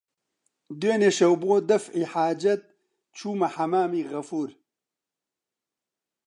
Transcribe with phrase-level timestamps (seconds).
[0.79, 2.61] دوێنێ شەو بۆ دەفعی حاجەت
[3.17, 4.51] چوومە حەممامی غەفوور